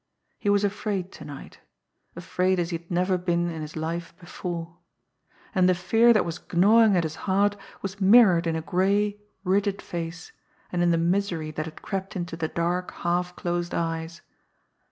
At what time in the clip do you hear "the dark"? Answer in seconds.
12.35-12.89